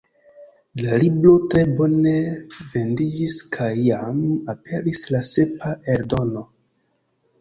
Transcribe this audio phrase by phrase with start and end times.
[0.79, 2.13] La libro tre bone
[2.73, 4.25] vendiĝis kaj jam
[4.57, 6.43] aperis la sepa eldono.